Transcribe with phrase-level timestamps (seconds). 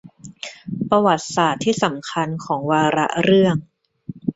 [0.89, 3.55] ประวัติศาสตร์ที่สำคัญของวาระเรื่อง